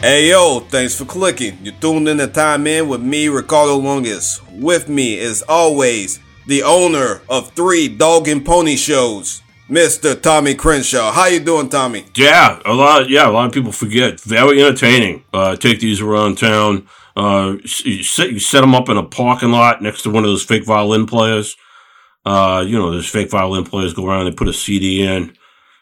Hey 0.00 0.30
yo, 0.30 0.60
thanks 0.60 0.94
for 0.96 1.04
clicking. 1.04 1.58
You 1.62 1.72
tuned 1.72 2.08
in 2.08 2.16
to 2.16 2.26
Time 2.26 2.66
In 2.66 2.88
with 2.88 3.02
me, 3.02 3.28
Ricardo 3.28 3.76
Longus. 3.76 4.40
With 4.50 4.88
me, 4.88 5.18
as 5.18 5.42
always, 5.42 6.20
the 6.46 6.62
owner 6.62 7.20
of 7.28 7.52
three 7.52 7.86
dog 7.86 8.26
and 8.26 8.42
pony 8.42 8.76
shows, 8.76 9.42
Mr. 9.68 10.18
Tommy 10.18 10.54
Crenshaw. 10.54 11.12
How 11.12 11.26
you 11.26 11.38
doing, 11.38 11.68
Tommy? 11.68 12.06
Yeah, 12.16 12.60
a 12.64 12.72
lot. 12.72 13.10
Yeah, 13.10 13.28
a 13.28 13.30
lot 13.30 13.44
of 13.44 13.52
people 13.52 13.72
forget. 13.72 14.18
Very 14.20 14.62
entertaining. 14.62 15.22
Uh, 15.34 15.56
take 15.56 15.80
these 15.80 16.00
around 16.00 16.38
town. 16.38 16.88
Uh, 17.14 17.56
you 17.84 18.02
set, 18.02 18.32
you 18.32 18.38
set 18.38 18.62
them 18.62 18.74
up 18.74 18.88
in 18.88 18.96
a 18.96 19.02
parking 19.02 19.50
lot 19.50 19.82
next 19.82 20.00
to 20.04 20.10
one 20.10 20.24
of 20.24 20.30
those 20.30 20.42
fake 20.44 20.64
violin 20.64 21.04
players. 21.04 21.58
Uh, 22.24 22.64
you 22.66 22.78
know, 22.78 22.90
those 22.90 23.06
fake 23.06 23.28
violin 23.28 23.64
players 23.64 23.92
go 23.92 24.06
around. 24.06 24.24
They 24.24 24.32
put 24.32 24.48
a 24.48 24.54
CD 24.54 25.02
in. 25.02 25.36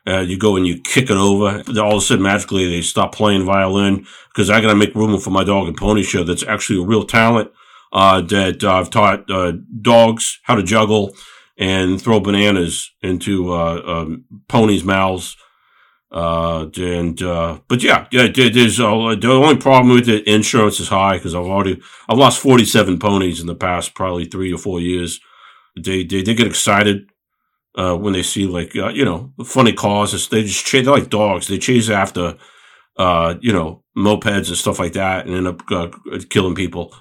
Uh, 0.08 0.20
you 0.20 0.38
go 0.38 0.56
and 0.56 0.66
you 0.66 0.80
kick 0.80 1.10
it 1.10 1.16
over. 1.16 1.62
All 1.80 1.96
of 1.96 1.98
a 1.98 2.00
sudden, 2.00 2.22
magically, 2.22 2.68
they 2.68 2.80
stop 2.80 3.14
playing 3.14 3.44
violin 3.44 4.06
because 4.32 4.48
I 4.48 4.60
got 4.62 4.68
to 4.68 4.74
make 4.74 4.94
room 4.94 5.18
for 5.20 5.30
my 5.30 5.44
dog 5.44 5.68
and 5.68 5.76
pony 5.76 6.02
show. 6.02 6.24
That's 6.24 6.44
actually 6.44 6.82
a 6.82 6.86
real 6.86 7.04
talent. 7.04 7.50
Uh, 7.92 8.20
that 8.20 8.62
uh, 8.64 8.74
I've 8.74 8.90
taught 8.90 9.30
uh, 9.30 9.52
dogs 9.80 10.40
how 10.44 10.54
to 10.54 10.62
juggle 10.62 11.14
and 11.58 12.00
throw 12.00 12.20
bananas 12.20 12.90
into 13.02 13.52
uh, 13.52 13.82
um, 13.84 14.24
ponies' 14.46 14.84
mouths. 14.84 15.36
And 16.10 17.18
but 17.18 17.82
yeah, 17.82 18.06
yeah. 18.10 18.28
There's 18.28 18.78
the 18.78 18.86
only 18.86 19.56
problem 19.56 19.94
with 19.94 20.08
it. 20.08 20.26
Insurance 20.26 20.80
is 20.80 20.88
high 20.88 21.16
because 21.16 21.34
I've 21.34 21.46
already 21.46 21.80
I've 22.08 22.18
lost 22.18 22.40
47 22.40 22.98
ponies 22.98 23.40
in 23.40 23.46
the 23.46 23.54
past 23.54 23.94
probably 23.94 24.24
three 24.24 24.52
or 24.52 24.58
four 24.58 24.80
years. 24.80 25.20
They 25.76 26.04
they, 26.04 26.22
they 26.22 26.34
get 26.34 26.46
excited 26.46 27.07
uh, 27.78 27.96
when 27.96 28.12
they 28.12 28.22
see 28.22 28.46
like 28.46 28.74
uh, 28.76 28.88
you 28.88 29.04
know 29.04 29.32
funny 29.44 29.72
cars. 29.72 30.28
They 30.28 30.42
just 30.42 30.66
chase. 30.66 30.84
They're 30.84 30.94
like 30.94 31.10
dogs. 31.10 31.46
They 31.46 31.58
chase 31.58 31.88
after 31.88 32.36
uh, 32.96 33.36
you 33.40 33.52
know 33.52 33.84
mopeds 33.96 34.48
and 34.48 34.56
stuff 34.56 34.80
like 34.80 34.94
that, 34.94 35.26
and 35.26 35.34
end 35.34 35.46
up 35.46 35.62
uh, 35.70 35.88
killing 36.28 36.56
people. 36.56 36.94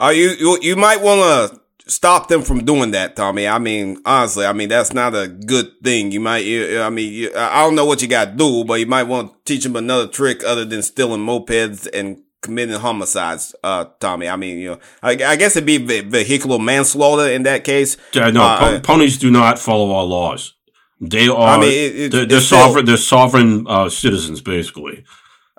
Are 0.00 0.12
you, 0.12 0.30
you 0.30 0.58
you 0.60 0.76
might 0.76 1.00
want 1.00 1.20
to 1.52 1.60
stop 1.90 2.28
them 2.28 2.42
from 2.42 2.64
doing 2.64 2.90
that, 2.92 3.14
Tommy. 3.14 3.46
I 3.46 3.58
mean, 3.58 3.98
honestly, 4.04 4.44
I 4.44 4.52
mean 4.52 4.68
that's 4.68 4.92
not 4.92 5.14
a 5.14 5.28
good 5.28 5.70
thing. 5.84 6.10
You 6.10 6.20
might, 6.20 6.44
I 6.46 6.90
mean, 6.90 7.28
I 7.36 7.62
don't 7.62 7.76
know 7.76 7.86
what 7.86 8.02
you 8.02 8.08
got 8.08 8.24
to 8.26 8.36
do, 8.36 8.64
but 8.64 8.80
you 8.80 8.86
might 8.86 9.04
want 9.04 9.32
to 9.32 9.38
teach 9.44 9.62
them 9.62 9.76
another 9.76 10.08
trick 10.08 10.42
other 10.44 10.64
than 10.64 10.82
stealing 10.82 11.20
mopeds 11.20 11.88
and 11.94 12.22
committing 12.42 12.78
homicides, 12.78 13.54
uh, 13.62 13.86
Tommy. 13.98 14.28
I 14.28 14.36
mean, 14.36 14.58
you 14.58 14.70
know, 14.70 14.78
I, 15.02 15.12
I 15.12 15.36
guess 15.36 15.56
it'd 15.56 15.66
be 15.66 15.78
vehicular 15.78 16.58
manslaughter 16.58 17.30
in 17.30 17.42
that 17.44 17.64
case. 17.64 17.96
Yeah, 18.12 18.30
no, 18.30 18.42
uh, 18.42 18.80
ponies 18.80 19.18
do 19.18 19.30
not 19.30 19.58
follow 19.58 19.92
our 19.94 20.04
laws. 20.04 20.54
They 21.00 21.28
are, 21.28 21.58
I 21.58 21.60
mean, 21.60 21.70
it, 21.70 21.96
it, 21.96 22.12
they're, 22.12 22.26
they're 22.26 22.40
sovereign, 22.40 22.84
they're 22.84 22.96
sovereign, 22.98 23.66
uh, 23.66 23.88
citizens, 23.88 24.40
basically. 24.40 25.04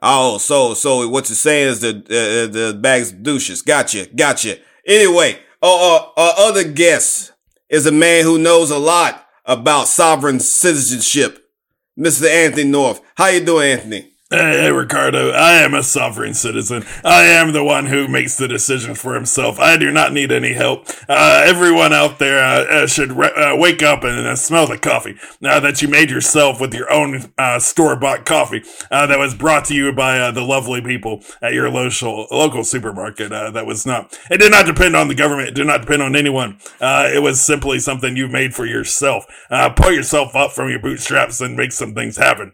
Oh, 0.01 0.37
so, 0.37 0.73
so 0.73 1.07
what 1.09 1.29
you're 1.29 1.35
saying 1.35 1.67
is 1.69 1.81
the, 1.81 1.89
uh, 1.89 2.51
the 2.51 2.79
bags 2.79 3.11
douches. 3.11 3.61
Gotcha, 3.61 4.07
gotcha. 4.15 4.57
Anyway, 4.85 5.39
uh, 5.61 5.95
uh, 5.95 6.09
our 6.17 6.33
other 6.37 6.63
guest 6.63 7.33
is 7.69 7.85
a 7.85 7.91
man 7.91 8.23
who 8.23 8.37
knows 8.37 8.71
a 8.71 8.79
lot 8.79 9.27
about 9.45 9.87
sovereign 9.87 10.39
citizenship. 10.39 11.49
Mr. 11.97 12.27
Anthony 12.27 12.63
North. 12.63 13.01
How 13.15 13.27
you 13.27 13.43
doing, 13.43 13.71
Anthony? 13.71 14.10
Hey, 14.33 14.61
hey, 14.61 14.71
Ricardo, 14.71 15.31
I 15.31 15.55
am 15.55 15.73
a 15.73 15.83
sovereign 15.83 16.33
citizen. 16.33 16.85
I 17.03 17.23
am 17.23 17.51
the 17.51 17.65
one 17.65 17.87
who 17.87 18.07
makes 18.07 18.37
the 18.37 18.47
decision 18.47 18.95
for 18.95 19.13
himself. 19.13 19.59
I 19.59 19.75
do 19.75 19.91
not 19.91 20.13
need 20.13 20.31
any 20.31 20.53
help. 20.53 20.87
Uh, 21.09 21.43
everyone 21.45 21.91
out 21.91 22.17
there 22.17 22.41
uh, 22.41 22.63
uh 22.63 22.87
should 22.87 23.11
re- 23.11 23.33
uh, 23.35 23.57
wake 23.57 23.83
up 23.83 24.05
and 24.05 24.25
uh, 24.25 24.37
smell 24.37 24.67
the 24.67 24.77
coffee 24.77 25.17
that 25.41 25.81
you 25.81 25.89
made 25.89 26.09
yourself 26.09 26.61
with 26.61 26.73
your 26.73 26.89
own 26.89 27.33
uh, 27.37 27.59
store 27.59 27.97
bought 27.97 28.25
coffee 28.25 28.63
that 28.89 29.19
was 29.19 29.35
brought 29.35 29.65
to 29.65 29.75
you 29.75 29.91
by 29.91 30.31
the 30.31 30.39
lovely 30.39 30.79
people 30.79 31.21
at 31.41 31.51
your 31.51 31.69
local 31.69 32.25
local 32.31 32.63
supermarket. 32.63 33.31
that 33.31 33.65
was 33.65 33.85
not. 33.85 34.17
It 34.29 34.37
did 34.37 34.51
not 34.51 34.65
depend 34.65 34.95
on 34.95 35.09
the 35.09 35.15
government. 35.15 35.49
It 35.49 35.55
did 35.55 35.67
not 35.67 35.81
depend 35.81 36.03
on 36.03 36.15
anyone. 36.15 36.57
it 36.79 37.21
was 37.21 37.41
simply 37.41 37.79
something 37.79 38.15
you 38.15 38.29
made 38.29 38.55
for 38.55 38.65
yourself. 38.65 39.25
pull 39.75 39.91
yourself 39.91 40.37
up 40.37 40.53
from 40.53 40.69
your 40.69 40.79
bootstraps 40.79 41.41
and 41.41 41.57
make 41.57 41.73
some 41.73 41.93
things 41.93 42.15
happen. 42.15 42.53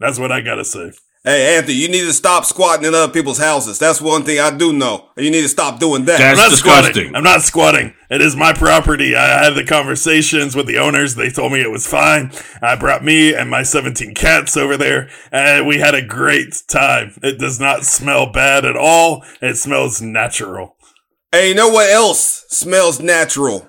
That's 0.00 0.18
what 0.18 0.32
I 0.32 0.40
gotta 0.40 0.64
say. 0.64 0.92
Hey, 1.24 1.56
Anthony, 1.56 1.74
you 1.74 1.88
need 1.88 2.02
to 2.02 2.12
stop 2.12 2.44
squatting 2.44 2.86
in 2.86 2.94
other 2.94 3.12
people's 3.12 3.40
houses. 3.40 3.78
That's 3.78 4.00
one 4.00 4.22
thing 4.22 4.38
I 4.38 4.56
do 4.56 4.72
know. 4.72 5.10
You 5.16 5.30
need 5.30 5.42
to 5.42 5.48
stop 5.48 5.80
doing 5.80 6.04
that. 6.04 6.18
That's 6.18 6.38
I'm 6.38 6.44
not 6.44 6.50
disgusting. 6.50 6.92
Squatting. 6.92 7.16
I'm 7.16 7.24
not 7.24 7.42
squatting. 7.42 7.94
It 8.08 8.22
is 8.22 8.36
my 8.36 8.52
property. 8.52 9.16
I 9.16 9.44
had 9.44 9.54
the 9.54 9.64
conversations 9.64 10.54
with 10.54 10.66
the 10.66 10.78
owners. 10.78 11.16
They 11.16 11.28
told 11.28 11.52
me 11.52 11.60
it 11.60 11.72
was 11.72 11.88
fine. 11.88 12.30
I 12.62 12.76
brought 12.76 13.04
me 13.04 13.34
and 13.34 13.50
my 13.50 13.64
17 13.64 14.14
cats 14.14 14.56
over 14.56 14.76
there 14.76 15.10
and 15.32 15.66
we 15.66 15.80
had 15.80 15.94
a 15.94 16.06
great 16.06 16.62
time. 16.68 17.18
It 17.22 17.38
does 17.38 17.58
not 17.58 17.84
smell 17.84 18.30
bad 18.30 18.64
at 18.64 18.76
all. 18.76 19.24
It 19.42 19.56
smells 19.56 20.00
natural. 20.00 20.76
Hey, 21.32 21.48
you 21.48 21.54
know 21.54 21.68
what 21.68 21.90
else 21.90 22.46
smells 22.48 23.00
natural? 23.00 23.68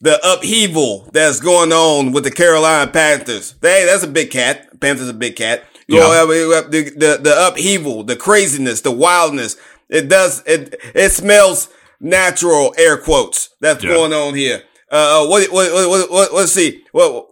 The 0.00 0.18
upheaval 0.26 1.10
that's 1.12 1.40
going 1.40 1.72
on 1.72 2.12
with 2.12 2.24
the 2.24 2.30
Carolina 2.30 2.90
Panthers. 2.90 3.56
Hey, 3.60 3.84
that's 3.84 4.04
a 4.04 4.08
big 4.08 4.30
cat. 4.30 4.80
Panthers 4.80 5.08
a 5.08 5.14
big 5.14 5.36
cat. 5.36 5.64
Yeah. 5.96 6.24
the, 6.24 6.94
the, 6.96 7.18
the 7.22 7.48
upheaval, 7.48 8.04
the 8.04 8.16
craziness, 8.16 8.80
the 8.80 8.92
wildness. 8.92 9.56
It 9.88 10.08
does, 10.08 10.42
it, 10.46 10.80
it 10.94 11.10
smells 11.10 11.68
natural, 12.00 12.74
air 12.78 12.96
quotes, 12.96 13.50
that's 13.60 13.84
yeah. 13.84 13.90
going 13.90 14.12
on 14.12 14.34
here. 14.34 14.62
Uh, 14.90 15.24
uh 15.24 15.28
what, 15.28 15.50
what, 15.52 15.88
what, 15.88 16.10
what, 16.10 16.34
let's 16.34 16.52
see. 16.52 16.84
Well, 16.92 17.28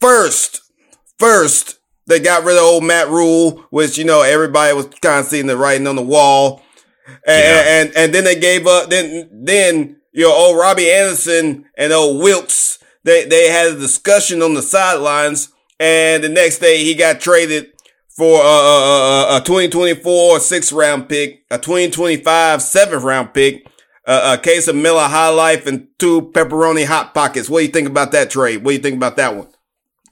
first, 0.00 0.62
first, 1.18 1.78
they 2.06 2.20
got 2.20 2.44
rid 2.44 2.56
of 2.56 2.62
old 2.62 2.84
Matt 2.84 3.08
Rhule, 3.08 3.64
which, 3.70 3.98
you 3.98 4.04
know, 4.04 4.22
everybody 4.22 4.74
was 4.74 4.86
kind 5.00 5.20
of 5.20 5.26
seeing 5.26 5.46
the 5.46 5.56
writing 5.56 5.86
on 5.86 5.96
the 5.96 6.02
wall. 6.02 6.62
And, 7.06 7.18
yeah. 7.26 7.64
and, 7.66 7.92
and 7.96 8.14
then 8.14 8.24
they 8.24 8.38
gave 8.38 8.66
up, 8.66 8.90
then, 8.90 9.28
then, 9.32 9.96
you 10.12 10.24
know, 10.24 10.32
old 10.32 10.58
Robbie 10.58 10.90
Anderson 10.90 11.66
and 11.76 11.92
old 11.92 12.22
Wilks, 12.22 12.78
they, 13.02 13.24
they 13.24 13.50
had 13.50 13.68
a 13.68 13.78
discussion 13.78 14.42
on 14.42 14.54
the 14.54 14.62
sidelines 14.62 15.52
and 15.78 16.24
the 16.24 16.28
next 16.28 16.58
day 16.58 16.84
he 16.84 16.94
got 16.94 17.20
traded 17.20 17.72
for 18.08 18.40
a, 18.40 18.46
a, 18.46 19.36
a 19.36 19.42
2024 19.44 20.40
sixth 20.40 20.72
round 20.72 21.08
pick, 21.08 21.44
a 21.50 21.58
2025 21.58 22.62
seventh 22.62 23.02
round 23.02 23.34
pick, 23.34 23.66
a 24.06 24.38
case 24.38 24.68
of 24.68 24.76
Miller 24.76 25.02
High 25.02 25.28
Life, 25.28 25.66
and 25.66 25.88
two 25.98 26.22
pepperoni 26.32 26.86
hot 26.86 27.12
pockets. 27.12 27.50
What 27.50 27.58
do 27.60 27.66
you 27.66 27.72
think 27.72 27.88
about 27.88 28.12
that 28.12 28.30
trade? 28.30 28.64
What 28.64 28.70
do 28.70 28.76
you 28.76 28.82
think 28.82 28.96
about 28.96 29.16
that 29.16 29.36
one? 29.36 29.48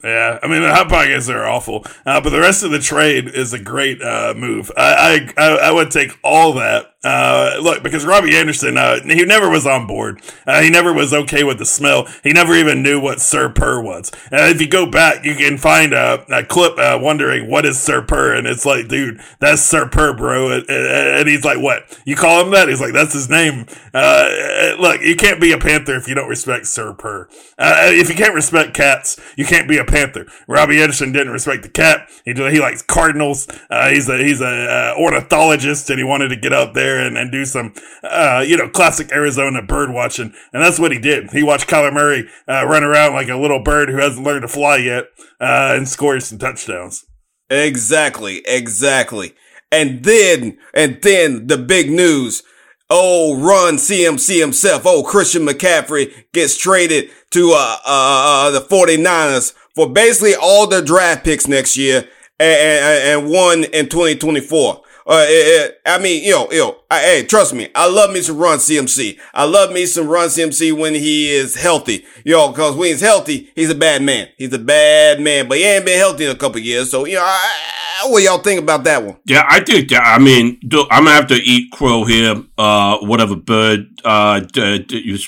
Yeah, 0.02 0.38
I 0.42 0.48
mean 0.48 0.60
the 0.60 0.74
hot 0.74 0.90
pockets 0.90 1.30
are 1.30 1.46
awful, 1.46 1.86
uh, 2.04 2.20
but 2.20 2.28
the 2.28 2.40
rest 2.40 2.62
of 2.62 2.70
the 2.70 2.78
trade 2.78 3.26
is 3.26 3.54
a 3.54 3.58
great 3.58 4.02
uh, 4.02 4.34
move. 4.36 4.70
I, 4.76 5.32
I 5.38 5.44
I 5.44 5.72
would 5.72 5.90
take 5.90 6.18
all 6.22 6.52
that 6.54 6.93
uh, 7.04 7.58
look, 7.60 7.82
because 7.82 8.06
Robbie 8.06 8.34
Anderson, 8.34 8.78
uh, 8.78 9.00
he 9.04 9.24
never 9.26 9.50
was 9.50 9.66
on 9.66 9.86
board. 9.86 10.22
Uh, 10.46 10.62
he 10.62 10.70
never 10.70 10.92
was 10.92 11.12
okay 11.12 11.44
with 11.44 11.58
the 11.58 11.66
smell. 11.66 12.08
He 12.22 12.32
never 12.32 12.54
even 12.54 12.82
knew 12.82 12.98
what 12.98 13.20
Sir 13.20 13.50
Purr 13.50 13.80
was. 13.82 14.10
And 14.30 14.54
if 14.54 14.60
you 14.60 14.66
go 14.66 14.86
back, 14.86 15.24
you 15.24 15.34
can 15.34 15.58
find 15.58 15.92
a, 15.92 16.24
a 16.34 16.44
clip 16.44 16.78
uh, 16.78 16.98
wondering 17.00 17.50
what 17.50 17.66
is 17.66 17.78
Sir 17.78 18.00
Purr, 18.00 18.34
and 18.34 18.46
it's 18.46 18.64
like, 18.64 18.88
dude, 18.88 19.20
that's 19.38 19.60
Sir 19.60 19.86
Purr, 19.86 20.14
bro. 20.14 20.50
And, 20.50 20.68
and, 20.68 21.28
he's 21.28 21.44
like, 21.44 21.60
what? 21.60 22.00
You 22.06 22.16
call 22.16 22.42
him 22.42 22.52
that? 22.52 22.68
He's 22.68 22.80
like, 22.80 22.94
that's 22.94 23.12
his 23.12 23.28
name. 23.28 23.66
Uh, 23.92 24.74
look, 24.78 25.02
you 25.02 25.16
can't 25.16 25.40
be 25.40 25.52
a 25.52 25.58
Panther 25.58 25.96
if 25.96 26.08
you 26.08 26.14
don't 26.14 26.28
respect 26.28 26.66
Sir 26.66 26.94
Purr. 26.94 27.28
Uh, 27.58 27.90
if 27.90 28.08
you 28.08 28.14
can't 28.14 28.34
respect 28.34 28.74
cats, 28.74 29.20
you 29.36 29.44
can't 29.44 29.68
be 29.68 29.76
a 29.76 29.84
Panther. 29.84 30.26
Robbie 30.48 30.80
Anderson 30.80 31.12
didn't 31.12 31.32
respect 31.32 31.62
the 31.62 31.68
cat. 31.68 32.08
He 32.24 32.32
he 32.32 32.60
likes 32.60 32.82
cardinals. 32.82 33.46
he's 33.90 34.08
a 34.08 34.18
he's 34.18 34.40
a 34.40 34.94
ornithologist, 34.98 35.90
and 35.90 35.98
he 35.98 36.04
wanted 36.04 36.28
to 36.28 36.36
get 36.36 36.52
out 36.52 36.74
there 36.74 36.93
there 36.94 37.06
and, 37.06 37.16
and 37.18 37.30
do 37.30 37.44
some, 37.44 37.74
uh, 38.02 38.44
you 38.46 38.56
know, 38.56 38.68
classic 38.68 39.12
Arizona 39.12 39.62
bird 39.62 39.92
watching. 39.92 40.32
And 40.52 40.62
that's 40.62 40.78
what 40.78 40.92
he 40.92 40.98
did. 40.98 41.30
He 41.30 41.42
watched 41.42 41.68
Kyler 41.68 41.92
Murray 41.92 42.28
uh, 42.48 42.66
run 42.66 42.84
around 42.84 43.14
like 43.14 43.28
a 43.28 43.36
little 43.36 43.62
bird 43.62 43.88
who 43.88 43.96
hasn't 43.96 44.26
learned 44.26 44.42
to 44.42 44.48
fly 44.48 44.76
yet 44.78 45.04
uh, 45.40 45.74
and 45.76 45.88
score 45.88 46.18
some 46.20 46.38
touchdowns. 46.38 47.04
Exactly, 47.50 48.42
exactly. 48.46 49.34
And 49.70 50.04
then, 50.04 50.58
and 50.72 51.00
then 51.02 51.46
the 51.46 51.58
big 51.58 51.90
news. 51.90 52.42
Oh, 52.90 53.40
run 53.40 53.76
CMC 53.76 54.40
himself. 54.40 54.82
Oh, 54.84 55.02
Christian 55.02 55.46
McCaffrey 55.46 56.12
gets 56.32 56.56
traded 56.56 57.10
to 57.30 57.52
uh, 57.52 57.76
uh, 57.84 58.48
uh, 58.48 58.50
the 58.50 58.60
49ers 58.60 59.54
for 59.74 59.90
basically 59.90 60.34
all 60.34 60.66
their 60.66 60.82
draft 60.82 61.24
picks 61.24 61.48
next 61.48 61.76
year 61.76 62.06
and, 62.38 62.82
and, 62.82 63.22
and 63.24 63.30
one 63.32 63.64
in 63.64 63.88
2024. 63.88 64.83
Uh, 65.06 65.24
it, 65.28 65.70
it, 65.70 65.80
I 65.84 65.98
mean, 65.98 66.24
you 66.24 66.30
know, 66.30 66.76
I, 66.90 67.00
hey, 67.00 67.26
trust 67.26 67.52
me, 67.52 67.68
I 67.74 67.90
love 67.90 68.10
me 68.10 68.22
some 68.22 68.38
Run 68.38 68.58
CMC. 68.58 69.18
I 69.34 69.44
love 69.44 69.70
me 69.70 69.84
some 69.84 70.08
Run 70.08 70.28
CMC 70.28 70.72
when 70.78 70.94
he 70.94 71.30
is 71.30 71.54
healthy, 71.54 72.06
you 72.24 72.32
know, 72.32 72.52
cause 72.52 72.74
when 72.74 72.88
he's 72.88 73.02
healthy, 73.02 73.50
he's 73.54 73.70
a 73.70 73.74
bad 73.74 74.02
man. 74.02 74.28
He's 74.38 74.52
a 74.54 74.58
bad 74.58 75.20
man, 75.20 75.46
but 75.46 75.58
he 75.58 75.64
ain't 75.64 75.84
been 75.84 75.98
healthy 75.98 76.24
in 76.24 76.30
a 76.30 76.34
couple 76.34 76.58
years. 76.60 76.90
So, 76.90 77.04
you 77.04 77.16
know, 77.16 77.22
I, 77.22 78.06
what 78.06 78.22
y'all 78.22 78.38
think 78.38 78.60
about 78.60 78.84
that 78.84 79.04
one? 79.04 79.16
Yeah, 79.26 79.46
I 79.46 79.60
think 79.60 79.90
that, 79.90 80.02
I 80.02 80.18
mean, 80.18 80.58
I'm 80.72 81.04
gonna 81.04 81.10
have 81.10 81.26
to 81.28 81.34
eat 81.36 81.70
crow 81.72 82.04
here, 82.04 82.42
uh, 82.56 82.98
whatever 82.98 83.36
bird, 83.36 83.86
uh, 84.06 84.40
you, 84.54 85.18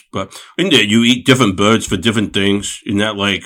in 0.56 0.70
there, 0.70 0.84
you 0.84 1.02
eat 1.05 1.26
different 1.26 1.56
birds 1.56 1.87
for 1.87 1.99
different 1.99 2.32
things. 2.32 2.81
In 2.87 2.99
that, 2.99 3.17
like, 3.17 3.44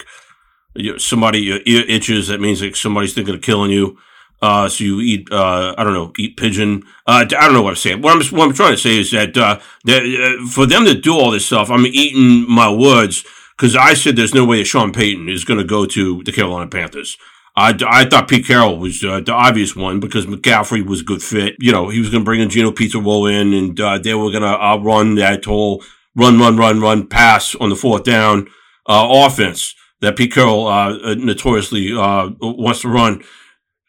somebody, 0.99 1.41
your 1.41 1.59
ear 1.67 1.85
itches, 1.89 2.29
that 2.29 2.41
means 2.41 2.63
like 2.63 2.77
somebody's 2.77 3.15
thinking 3.15 3.35
of 3.35 3.43
killing 3.43 3.73
you. 3.73 3.99
Uh, 4.43 4.69
so 4.69 4.85
you 4.85 5.01
eat, 5.01 5.29
uh, 5.31 5.75
I 5.77 5.85
don't 5.85 5.93
know, 5.93 6.13
eat 6.19 6.37
pigeon. 6.37 6.83
Uh, 7.07 7.25
I 7.25 7.25
don't 7.25 7.53
know 7.53 7.63
what 7.63 7.71
I'm 7.71 7.77
saying. 7.77 8.01
What 8.01 8.17
I'm, 8.17 8.39
what 8.39 8.49
I'm 8.49 8.55
trying 8.55 8.73
to 8.73 8.79
say 8.79 8.99
is 8.99 9.11
that, 9.11 9.37
uh, 9.37 9.61
that 9.85 10.03
uh, 10.03 10.47
for 10.51 10.67
them 10.67 10.85
to 10.87 10.95
do 10.95 11.15
all 11.15 11.31
this 11.31 11.47
stuff, 11.47 11.71
I'm 11.71 11.87
eating 11.87 12.49
my 12.49 12.73
words 12.73 13.25
because 13.57 13.77
I 13.77 13.95
said 13.95 14.17
there's 14.17 14.35
no 14.35 14.47
way 14.47 14.59
that 14.59 14.65
Sean 14.65 14.93
Payton 14.93 15.29
is 15.29 15.45
going 15.45 15.59
to 15.59 15.67
go 15.67 15.85
to 15.87 16.23
the 16.23 16.33
Carolina 16.33 16.71
Panthers. 16.71 17.19
I, 17.57 17.79
I 17.87 18.05
thought 18.07 18.29
Pete 18.29 18.47
Carroll 18.47 18.79
was 18.79 19.05
uh, 19.05 19.21
the 19.21 19.33
obvious 19.33 19.77
one 19.77 20.01
because 20.01 20.25
McCaffrey 20.25 20.87
was 20.87 21.03
a 21.03 21.05
good 21.05 21.23
fit. 21.23 21.57
You 21.59 21.73
know, 21.73 21.91
he 21.91 21.99
was 21.99 22.09
going 22.09 22.23
to 22.23 22.25
bring 22.25 22.41
in 22.41 22.49
Gino 22.49 22.71
Pizarro 22.71 23.27
in 23.27 23.53
and 23.53 23.77
they 24.03 24.15
were 24.15 24.31
going 24.31 24.43
to 24.43 24.83
run 24.83 25.17
that 25.17 25.45
whole 25.45 25.83
run, 26.15 26.39
run, 26.39 26.57
run, 26.57 26.81
run 26.81 27.07
pass 27.07 27.55
on 27.57 27.69
the 27.69 27.77
fourth 27.77 28.05
down 28.05 28.47
uh, 28.87 29.07
offense 29.11 29.75
that 30.01 30.17
Pete 30.17 30.33
Carroll 30.33 30.67
uh, 30.67 31.15
notoriously 31.15 31.93
uh, 31.93 32.31
wants 32.41 32.83
to 32.83 32.89
run. 32.89 33.23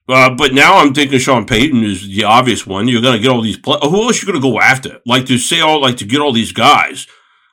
But 0.07 0.53
now 0.53 0.77
I'm 0.79 0.93
thinking 0.93 1.19
Sean 1.19 1.45
Payton 1.45 1.83
is 1.83 2.07
the 2.07 2.23
obvious 2.23 2.65
one. 2.67 2.87
You're 2.87 3.01
going 3.01 3.15
to 3.15 3.21
get 3.21 3.31
all 3.31 3.41
these. 3.41 3.57
Play- 3.57 3.79
Who 3.81 4.01
else 4.03 4.21
you 4.21 4.27
going 4.27 4.41
to 4.41 4.47
go 4.51 4.59
after? 4.59 4.99
Like 5.05 5.25
to 5.27 5.37
say 5.37 5.61
all 5.61 5.81
like 5.81 5.97
to 5.97 6.05
get 6.05 6.19
all 6.21 6.33
these 6.33 6.51
guys. 6.51 7.07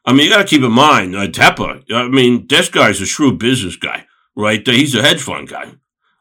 I 0.04 0.12
mean, 0.12 0.24
you 0.26 0.30
got 0.30 0.38
to 0.38 0.48
keep 0.48 0.62
in 0.62 0.72
mind 0.72 1.14
uh. 1.14 1.26
I 1.94 2.08
mean, 2.08 2.46
this 2.48 2.68
guy's 2.68 3.00
a 3.00 3.06
shrewd 3.06 3.38
business 3.38 3.76
guy, 3.76 4.06
right? 4.34 4.66
He's 4.66 4.94
a 4.94 5.02
hedge 5.02 5.20
fund 5.20 5.48
guy. 5.48 5.72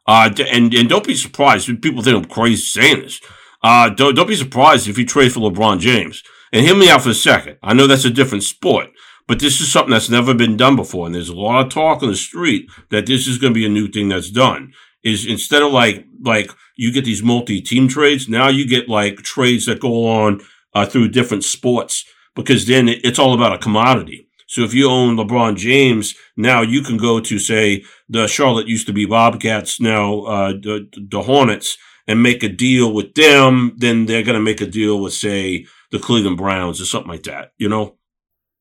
Uh, 0.06 0.30
and, 0.50 0.72
and 0.74 0.88
don't 0.88 1.06
be 1.06 1.14
surprised. 1.14 1.68
if 1.68 1.80
People 1.80 2.02
think 2.02 2.16
I'm 2.16 2.30
crazy 2.30 2.62
saying 2.62 3.00
this. 3.02 3.20
Uh, 3.62 3.88
don't, 3.90 4.14
don't 4.14 4.28
be 4.28 4.36
surprised 4.36 4.88
if 4.88 4.96
he 4.96 5.04
trades 5.04 5.34
for 5.34 5.40
LeBron 5.40 5.80
James. 5.80 6.22
And 6.52 6.64
hear 6.64 6.76
me 6.76 6.88
out 6.88 7.02
for 7.02 7.10
a 7.10 7.14
second. 7.14 7.58
I 7.62 7.74
know 7.74 7.86
that's 7.86 8.04
a 8.06 8.10
different 8.10 8.44
sport, 8.44 8.88
but 9.26 9.38
this 9.38 9.60
is 9.60 9.70
something 9.70 9.90
that's 9.92 10.08
never 10.08 10.32
been 10.32 10.56
done 10.56 10.76
before. 10.76 11.06
And 11.06 11.14
there's 11.14 11.28
a 11.28 11.34
lot 11.34 11.66
of 11.66 11.72
talk 11.72 12.02
on 12.02 12.08
the 12.08 12.16
street 12.16 12.70
that 12.90 13.06
this 13.06 13.26
is 13.26 13.38
going 13.38 13.52
to 13.52 13.58
be 13.58 13.66
a 13.66 13.70
new 13.70 13.88
thing 13.88 14.08
that's 14.08 14.30
done. 14.30 14.72
Is 15.08 15.26
instead 15.26 15.62
of 15.62 15.72
like, 15.72 16.06
like 16.22 16.50
you 16.76 16.92
get 16.92 17.04
these 17.04 17.22
multi-team 17.22 17.88
trades, 17.88 18.28
now 18.28 18.48
you 18.48 18.66
get 18.66 18.88
like 18.88 19.18
trades 19.18 19.66
that 19.66 19.80
go 19.80 20.06
on 20.06 20.40
uh, 20.74 20.86
through 20.86 21.08
different 21.08 21.44
sports 21.44 22.04
because 22.34 22.66
then 22.66 22.88
it's 22.88 23.18
all 23.18 23.34
about 23.34 23.52
a 23.52 23.58
commodity. 23.58 24.28
So 24.46 24.62
if 24.62 24.72
you 24.72 24.88
own 24.88 25.16
LeBron 25.16 25.56
James, 25.56 26.14
now 26.36 26.62
you 26.62 26.80
can 26.82 26.96
go 26.96 27.20
to 27.20 27.38
say 27.38 27.84
the 28.08 28.26
Charlotte 28.26 28.66
used 28.66 28.86
to 28.86 28.94
be 28.94 29.04
Bobcats, 29.04 29.78
now 29.78 30.20
uh, 30.20 30.52
the, 30.52 30.88
the 30.96 31.22
Hornets, 31.22 31.76
and 32.06 32.22
make 32.22 32.42
a 32.42 32.48
deal 32.48 32.94
with 32.94 33.14
them. 33.14 33.74
Then 33.76 34.06
they're 34.06 34.22
going 34.22 34.38
to 34.38 34.42
make 34.42 34.62
a 34.62 34.66
deal 34.66 35.00
with 35.00 35.12
say 35.12 35.66
the 35.90 35.98
Cleveland 35.98 36.38
Browns 36.38 36.80
or 36.80 36.86
something 36.86 37.10
like 37.10 37.24
that. 37.24 37.52
You 37.58 37.68
know. 37.68 37.96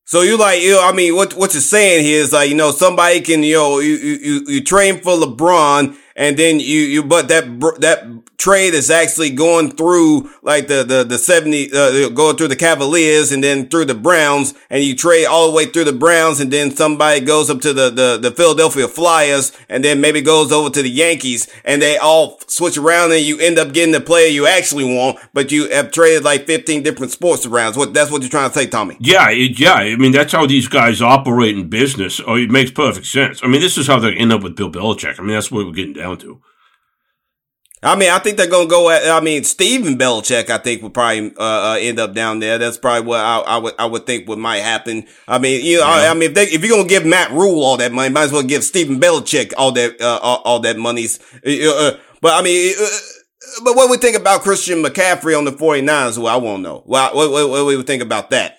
So 0.04 0.22
you 0.22 0.38
like 0.38 0.62
you 0.62 0.72
know, 0.72 0.88
I 0.88 0.94
mean 0.94 1.16
what 1.16 1.34
what 1.34 1.54
you're 1.54 1.62
saying 1.62 2.04
here 2.04 2.22
is 2.22 2.34
like 2.34 2.50
you 2.50 2.56
know 2.56 2.72
somebody 2.72 3.20
can 3.22 3.44
you 3.44 3.56
know 3.56 3.80
you 3.80 3.96
you 3.96 4.46
you 4.48 4.64
train 4.64 5.00
for 5.02 5.18
LeBron 5.18 5.98
and 6.18 6.36
then 6.36 6.60
you 6.60 6.82
you 6.82 7.04
but 7.04 7.28
that 7.30 7.46
that 7.80 8.06
trade 8.38 8.74
is 8.74 8.92
actually 8.92 9.30
going 9.30 9.72
through 9.72 10.30
like 10.42 10.68
the 10.68 10.84
the 10.84 11.04
the 11.04 11.18
70 11.18 11.72
uh, 11.74 12.10
going 12.10 12.36
through 12.36 12.48
the 12.48 12.56
Cavaliers 12.56 13.32
and 13.32 13.44
then 13.44 13.68
through 13.68 13.86
the 13.86 13.96
Browns 13.96 14.54
and 14.70 14.84
you 14.84 14.96
trade 14.96 15.26
all 15.26 15.50
the 15.50 15.56
way 15.56 15.66
through 15.66 15.86
the 15.86 15.94
Browns 15.94 16.40
and 16.40 16.52
then 16.52 16.76
somebody 16.76 17.20
goes 17.20 17.50
up 17.50 17.62
to 17.62 17.74
the 17.74 17.90
the, 17.90 18.18
the 18.22 18.32
Philadelphia 18.32 18.88
Flyers 18.88 19.52
and 19.70 19.84
then 19.84 20.02
maybe 20.02 20.22
goes 20.22 20.52
over 20.52 20.70
to 20.70 20.82
the 20.82 20.90
Yankees 20.90 21.48
and 21.64 21.82
they 21.82 21.98
all 21.98 22.40
switch 22.48 22.78
around 22.78 23.12
and 23.12 23.22
you 23.22 23.40
end 23.40 23.58
up 23.58 23.74
getting 23.74 23.92
the 23.92 24.02
player 24.02 24.28
you 24.28 24.46
actually 24.48 24.86
want 24.86 25.20
but 25.34 25.52
you 25.52 25.70
have 25.70 25.92
traded 25.92 26.24
like 26.24 26.46
15 26.46 26.84
different 26.84 27.12
sports 27.12 27.46
around. 27.46 27.76
What 27.76 27.94
that's 27.94 28.12
what 28.12 28.22
you're 28.22 28.30
trying 28.30 28.50
to 28.50 28.56
say, 28.56 28.68
Tommy? 28.68 28.98
Yeah, 29.00 29.30
it, 29.30 29.60
yeah. 29.60 29.74
I 29.74 29.96
mean 29.96 30.12
that's 30.12 30.34
how 30.34 30.46
these 30.46 30.68
guys 30.68 31.02
operate 31.02 31.58
in 31.58 31.70
business. 31.70 32.22
Oh, 32.26 32.36
it 32.36 32.50
makes 32.52 32.72
perfect 32.72 33.08
sense. 33.08 33.42
I 33.44 33.48
mean 33.48 33.62
this 33.62 33.78
is 33.78 33.88
how 33.88 34.00
they 34.00 34.14
end 34.14 34.32
up 34.32 34.44
with 34.44 34.56
Bill 34.56 34.72
Belichick. 34.72 35.20
I 35.20 35.24
mean 35.24 35.34
that's 35.34 35.52
what 35.52 35.66
we're 35.66 35.72
getting 35.72 35.94
down 35.94 36.07
to. 36.16 36.42
I 37.84 37.96
mean, 37.96 38.10
I 38.10 38.18
think 38.18 38.38
they're 38.38 38.50
gonna 38.50 38.68
go 38.68 38.90
at. 38.90 39.08
I 39.08 39.24
mean, 39.24 39.44
Steven 39.44 39.98
Belichick, 39.98 40.50
I 40.50 40.58
think 40.58 40.82
would 40.82 40.96
probably 40.96 41.32
uh, 41.38 41.74
uh, 41.74 41.78
end 41.80 42.00
up 42.00 42.14
down 42.16 42.40
there. 42.40 42.58
That's 42.58 42.78
probably 42.78 43.08
what 43.08 43.20
I, 43.20 43.38
I, 43.40 43.58
would 43.58 43.74
I 43.78 43.86
would 43.86 44.08
think 44.08 44.28
what 44.28 44.40
might 44.40 44.58
happen. 44.58 45.06
I 45.28 45.38
mean, 45.38 45.64
you 45.64 45.78
know, 45.78 45.86
yeah. 45.86 46.08
I, 46.08 46.08
I, 46.10 46.14
mean, 46.16 46.24
if, 46.24 46.34
they, 46.34 46.46
if 46.46 46.66
you're 46.66 46.76
gonna 46.76 46.90
give 46.90 47.06
Matt 47.06 47.32
Rhule 47.32 47.64
all 47.64 47.78
that 47.78 47.92
money, 47.92 48.12
might 48.12 48.24
as 48.24 48.32
well 48.32 48.42
give 48.42 48.64
Steven 48.64 49.00
Belichick 49.00 49.54
all 49.58 49.72
that 49.74 50.02
uh, 50.02 50.20
all, 50.24 50.42
all, 50.44 50.60
that 50.62 50.78
monies. 50.78 51.20
Uh, 51.46 51.70
uh, 51.70 51.98
but 52.20 52.34
I 52.34 52.42
mean, 52.42 52.74
uh, 52.82 52.88
but 53.64 53.76
what 53.76 53.92
we 53.92 53.98
think 53.98 54.18
about 54.18 54.42
Christian 54.42 54.82
McCaffrey 54.82 55.38
on 55.38 55.46
the 55.46 55.52
49ers? 55.52 56.18
Well, 56.18 56.34
I 56.34 56.38
won't 56.38 56.64
know. 56.64 56.82
What 56.86 57.14
what, 57.14 57.30
what, 57.30 57.50
what 57.50 57.66
we 57.68 57.82
think 57.84 58.02
about 58.02 58.32
that? 58.32 58.58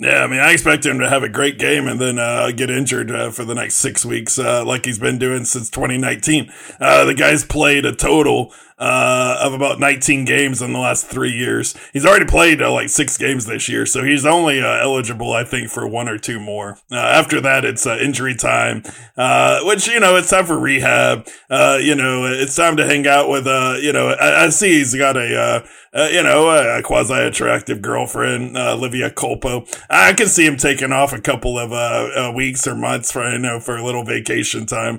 Yeah, 0.00 0.22
I 0.22 0.28
mean, 0.28 0.38
I 0.38 0.52
expect 0.52 0.86
him 0.86 1.00
to 1.00 1.08
have 1.08 1.24
a 1.24 1.28
great 1.28 1.58
game 1.58 1.88
and 1.88 2.00
then 2.00 2.20
uh, 2.20 2.52
get 2.52 2.70
injured 2.70 3.10
uh, 3.10 3.32
for 3.32 3.44
the 3.44 3.54
next 3.54 3.76
six 3.76 4.04
weeks, 4.04 4.38
uh, 4.38 4.64
like 4.64 4.84
he's 4.84 4.98
been 4.98 5.18
doing 5.18 5.44
since 5.44 5.68
2019. 5.70 6.52
the 6.78 7.14
guy's 7.16 7.44
played 7.44 7.84
a 7.84 7.92
total 7.92 8.52
uh, 8.78 9.38
of 9.40 9.52
about 9.52 9.80
19 9.80 10.24
games 10.24 10.62
in 10.62 10.72
the 10.72 10.78
last 10.78 11.06
three 11.06 11.32
years. 11.32 11.74
He's 11.92 12.06
already 12.06 12.26
played 12.26 12.62
uh, 12.62 12.72
like 12.72 12.88
six 12.88 13.16
games 13.16 13.46
this 13.46 13.68
year, 13.68 13.86
so 13.86 14.04
he's 14.04 14.24
only 14.24 14.60
uh, 14.60 14.66
eligible, 14.66 15.32
I 15.32 15.44
think, 15.44 15.68
for 15.68 15.86
one 15.86 16.08
or 16.08 16.18
two 16.18 16.38
more. 16.38 16.78
Uh, 16.90 16.96
after 16.96 17.40
that, 17.40 17.64
it's 17.64 17.86
uh, 17.86 17.96
injury 18.00 18.34
time, 18.34 18.82
uh, 19.16 19.60
which 19.64 19.88
you 19.88 20.00
know 20.00 20.16
it's 20.16 20.30
time 20.30 20.46
for 20.46 20.58
rehab. 20.58 21.26
you 21.50 21.94
know, 21.94 22.26
it's 22.26 22.54
time 22.54 22.76
to 22.76 22.86
hang 22.86 23.06
out 23.06 23.28
with. 23.28 23.46
you 23.82 23.92
know, 23.92 24.08
I, 24.08 24.44
I 24.44 24.48
see 24.50 24.78
he's 24.78 24.94
got 24.94 25.16
a 25.16 25.64
uh, 25.94 26.08
you 26.12 26.22
know, 26.22 26.50
a, 26.50 26.82
quasi 26.82 27.14
attractive 27.14 27.80
girlfriend, 27.80 28.56
uh, 28.56 28.74
Olivia 28.74 29.10
Culpo. 29.10 29.66
I 29.88 30.12
can 30.12 30.26
see 30.26 30.44
him 30.44 30.56
taking 30.56 30.92
off 30.92 31.12
a 31.12 31.20
couple 31.20 31.58
of 31.58 31.72
uh, 31.72 32.32
weeks 32.34 32.66
or 32.66 32.74
months 32.74 33.10
for 33.10 33.28
you 33.30 33.38
know 33.38 33.58
for 33.58 33.76
a 33.76 33.84
little 33.84 34.04
vacation 34.04 34.66
time, 34.66 34.96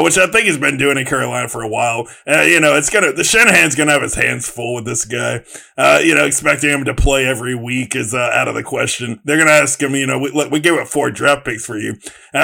which 0.00 0.18
I 0.18 0.26
think 0.26 0.46
he's 0.46 0.58
been 0.58 0.76
doing 0.76 0.98
in 0.98 1.06
Carolina 1.06 1.48
for 1.48 1.62
a 1.62 1.68
while. 1.68 2.08
You 2.26 2.60
know, 2.60 2.76
it's 2.76 2.90
gonna 2.90 3.12
Shanahan's 3.22 3.74
gonna 3.74 3.92
have 3.92 4.02
his 4.02 4.14
hands 4.14 4.48
full 4.48 4.74
with 4.74 4.84
this 4.84 5.04
guy. 5.04 5.44
you 6.00 6.14
know, 6.14 6.24
expecting 6.24 6.70
him 6.70 6.84
to 6.84 6.94
play 6.94 7.26
every 7.26 7.54
week 7.54 7.94
is 7.96 8.14
out 8.14 8.48
of 8.48 8.54
the 8.54 8.62
question. 8.62 9.20
They're 9.24 9.38
gonna 9.38 9.50
ask 9.50 9.82
him, 9.82 9.94
you 9.94 10.06
know, 10.06 10.18
we, 10.18 10.30
look, 10.30 10.50
we 10.50 10.60
gave 10.60 10.74
up 10.74 10.88
four 10.88 11.10
draft 11.10 11.44
picks 11.44 11.64
for 11.64 11.78
you. 11.78 11.96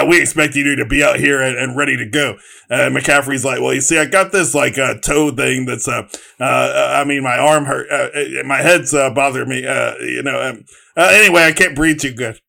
we 0.08 0.20
expect 0.20 0.54
you 0.54 0.76
to 0.76 0.84
be 0.84 1.02
out 1.02 1.18
here 1.18 1.40
and, 1.40 1.56
and 1.56 1.76
ready 1.76 1.96
to 1.96 2.06
go. 2.06 2.36
And 2.70 2.94
McCaffrey's 2.94 3.44
like, 3.44 3.60
well, 3.60 3.72
you 3.72 3.80
see, 3.80 3.98
I 3.98 4.04
got 4.04 4.32
this 4.32 4.54
like 4.54 4.78
uh, 4.78 4.94
toe 5.00 5.30
thing 5.30 5.64
that's, 5.64 5.88
uh, 5.88 6.08
uh, 6.38 6.92
I 6.94 7.04
mean, 7.04 7.22
my 7.22 7.38
arm 7.38 7.64
hurt, 7.64 7.90
uh, 7.90 8.44
my 8.44 8.58
head's 8.58 8.92
uh, 8.92 9.10
bothering 9.10 9.48
me, 9.48 9.66
uh, 9.66 9.94
you 9.96 10.22
know. 10.22 10.40
Um, 10.40 10.64
uh, 10.96 11.10
anyway, 11.12 11.44
I 11.44 11.52
can't 11.52 11.74
breathe 11.74 12.00
too 12.00 12.12
good. 12.12 12.40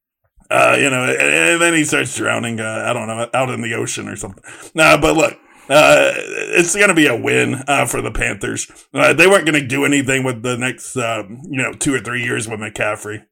Uh, 0.49 0.75
you 0.79 0.89
know, 0.89 1.03
and, 1.03 1.21
and 1.21 1.61
then 1.61 1.73
he 1.73 1.83
starts 1.83 2.15
drowning, 2.17 2.59
uh, 2.59 2.85
I 2.87 2.93
don't 2.93 3.07
know, 3.07 3.29
out 3.33 3.49
in 3.49 3.61
the 3.61 3.75
ocean 3.75 4.07
or 4.07 4.15
something. 4.15 4.43
Nah, 4.73 4.97
but 4.99 5.15
look, 5.15 5.37
uh, 5.69 6.11
it's 6.15 6.75
going 6.75 6.89
to 6.89 6.95
be 6.95 7.07
a 7.07 7.15
win 7.15 7.63
uh, 7.67 7.85
for 7.85 8.01
the 8.01 8.11
Panthers. 8.11 8.69
Uh, 8.93 9.13
they 9.13 9.27
weren't 9.27 9.45
going 9.45 9.61
to 9.61 9.67
do 9.67 9.85
anything 9.85 10.23
with 10.23 10.41
the 10.41 10.57
next, 10.57 10.97
um, 10.97 11.41
you 11.49 11.61
know, 11.61 11.73
two 11.73 11.93
or 11.93 11.99
three 11.99 12.23
years 12.23 12.47
with 12.47 12.59
McCaffrey. 12.59 13.25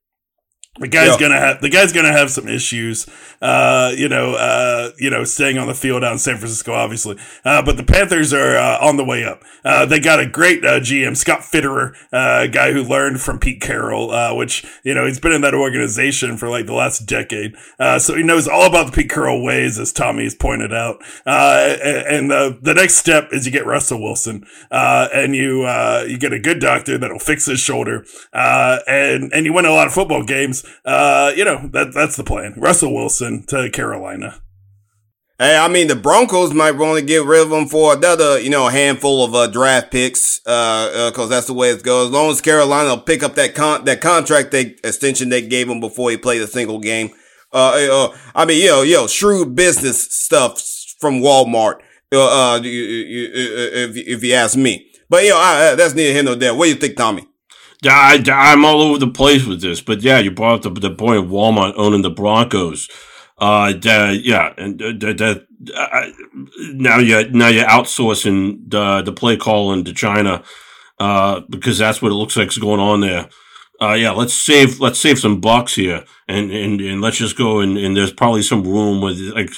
The 0.79 0.87
guy's 0.87 1.09
yeah. 1.09 1.17
gonna 1.19 1.39
have 1.39 1.61
the 1.61 1.69
guy's 1.69 1.91
gonna 1.91 2.11
have 2.11 2.29
some 2.29 2.47
issues, 2.47 3.07
uh, 3.41 3.93
you 3.95 4.07
know, 4.07 4.35
uh, 4.35 4.91
you 4.97 5.09
know, 5.09 5.23
staying 5.23 5.57
on 5.57 5.67
the 5.67 5.73
field 5.73 6.03
out 6.03 6.13
in 6.13 6.19
San 6.19 6.37
Francisco, 6.37 6.73
obviously. 6.73 7.17
Uh, 7.43 7.61
but 7.63 7.77
the 7.77 7.83
Panthers 7.83 8.33
are 8.33 8.55
uh, 8.55 8.77
on 8.79 8.97
the 8.97 9.03
way 9.03 9.23
up. 9.23 9.43
Uh, 9.65 9.85
they 9.85 9.99
got 9.99 10.19
a 10.19 10.27
great 10.27 10.63
uh, 10.63 10.79
GM, 10.79 11.17
Scott 11.17 11.39
Fitterer, 11.39 11.95
a 12.11 12.47
guy 12.47 12.71
who 12.73 12.83
learned 12.83 13.21
from 13.21 13.39
Pete 13.39 13.59
Carroll, 13.59 14.37
which 14.37 14.65
you 14.83 14.93
know 14.93 15.05
he's 15.05 15.19
been 15.19 15.31
in 15.31 15.41
that 15.41 15.55
organization 15.55 16.37
for 16.37 16.47
like 16.47 16.67
the 16.67 16.73
last 16.73 17.05
decade, 17.05 17.55
so 17.99 18.15
he 18.15 18.23
knows 18.23 18.47
all 18.47 18.65
about 18.65 18.85
the 18.87 18.91
Pete 18.91 19.09
Carroll 19.09 19.43
ways, 19.43 19.79
as 19.79 19.91
Tommy 19.91 20.23
has 20.23 20.35
pointed 20.35 20.73
out. 20.73 21.01
and 21.25 22.29
the 22.29 22.57
the 22.61 22.73
next 22.73 22.95
step 22.95 23.29
is 23.31 23.45
you 23.45 23.51
get 23.51 23.65
Russell 23.65 24.01
Wilson, 24.01 24.45
and 24.69 25.35
you 25.35 25.67
you 26.07 26.17
get 26.19 26.33
a 26.33 26.39
good 26.39 26.59
doctor 26.59 26.97
that'll 26.97 27.19
fix 27.19 27.47
his 27.47 27.59
shoulder, 27.59 28.05
and 28.33 29.31
and 29.33 29.45
you 29.45 29.53
win 29.53 29.65
a 29.65 29.71
lot 29.71 29.87
of 29.87 29.93
football 29.93 30.23
games 30.23 30.66
uh, 30.85 31.31
you 31.35 31.45
know, 31.45 31.69
that 31.73 31.93
that's 31.93 32.15
the 32.17 32.23
plan. 32.23 32.53
Russell 32.57 32.93
Wilson 32.93 33.45
to 33.47 33.69
Carolina. 33.69 34.41
Hey, 35.39 35.55
I 35.55 35.67
mean, 35.67 35.87
the 35.87 35.95
Broncos 35.95 36.51
might 36.51 36.71
want 36.71 36.99
to 36.99 37.05
get 37.05 37.23
rid 37.23 37.45
of 37.45 37.51
him 37.51 37.67
for 37.67 37.95
another, 37.95 38.39
you 38.39 38.49
know, 38.49 38.69
handful 38.69 39.23
of 39.23 39.35
uh, 39.35 39.45
draft 39.45 39.91
picks, 39.91 40.41
uh, 40.47 41.11
because 41.11 41.25
uh, 41.25 41.27
that's 41.27 41.45
the 41.45 41.53
way 41.53 41.69
it 41.69 41.83
goes. 41.83 42.07
As 42.07 42.11
long 42.11 42.31
as 42.31 42.41
Carolina 42.41 42.89
will 42.89 43.01
pick 43.01 43.21
up 43.21 43.35
that 43.35 43.53
con- 43.53 43.85
that 43.85 44.01
contract 44.01 44.49
they 44.49 44.75
extension 44.83 45.29
they 45.29 45.43
gave 45.43 45.69
him 45.69 45.79
before 45.79 46.09
he 46.09 46.17
played 46.17 46.41
a 46.41 46.47
single 46.47 46.79
game. 46.79 47.11
Uh, 47.53 47.87
uh 47.91 48.17
I 48.33 48.45
mean, 48.45 48.65
yo, 48.65 48.81
yo, 48.81 49.05
shrewd 49.05 49.55
business 49.55 50.11
stuff 50.11 50.59
from 50.99 51.21
Walmart. 51.21 51.81
Uh, 52.11 52.55
uh 52.55 52.59
if 52.63 53.95
if 53.95 54.23
you 54.23 54.33
ask 54.33 54.57
me, 54.57 54.89
but 55.07 55.23
you 55.23 55.29
know, 55.29 55.75
that's 55.75 55.93
neither 55.93 56.13
here 56.13 56.23
nor 56.23 56.35
there. 56.35 56.55
What 56.55 56.65
do 56.65 56.69
you 56.71 56.77
think, 56.77 56.97
Tommy? 56.97 57.26
I, 57.85 58.23
I'm 58.31 58.65
all 58.65 58.81
over 58.81 58.97
the 58.97 59.07
place 59.07 59.45
with 59.45 59.61
this, 59.61 59.81
but 59.81 60.01
yeah, 60.01 60.19
you 60.19 60.31
brought 60.31 60.65
up 60.65 60.73
the, 60.73 60.79
the 60.79 60.95
point 60.95 61.23
of 61.23 61.29
Walmart 61.29 61.73
owning 61.75 62.01
the 62.01 62.09
Broncos. 62.09 62.89
Uh, 63.37 63.73
yeah, 63.83 64.53
and 64.57 64.79
that 64.79 65.45
uh, 65.75 66.07
now 66.73 66.97
you 66.97 67.29
now 67.29 67.49
you're 67.49 67.65
outsourcing 67.65 68.67
the 68.67 69.03
the 69.03 69.13
play 69.13 69.37
calling 69.37 69.83
to 69.83 69.93
China, 69.93 70.43
uh, 70.99 71.41
because 71.49 71.77
that's 71.77 72.01
what 72.01 72.11
it 72.11 72.15
looks 72.15 72.35
like 72.35 72.47
is 72.47 72.57
going 72.57 72.79
on 72.79 73.01
there. 73.01 73.29
Uh, 73.79 73.93
yeah, 73.93 74.09
let's 74.09 74.33
save 74.33 74.79
let's 74.79 74.97
save 74.97 75.19
some 75.19 75.39
bucks 75.39 75.75
here, 75.75 76.03
and 76.27 76.49
and, 76.49 76.81
and 76.81 76.99
let's 76.99 77.17
just 77.17 77.37
go 77.37 77.59
and, 77.59 77.77
and 77.77 77.95
there's 77.95 78.11
probably 78.11 78.41
some 78.41 78.63
room 78.63 79.01
with 79.01 79.19
like, 79.35 79.51